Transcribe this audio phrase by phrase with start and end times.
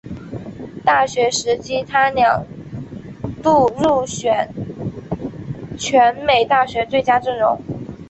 [0.83, 2.43] 大学时期他两
[3.43, 4.49] 度入选
[5.77, 7.61] 全美大学最佳阵容。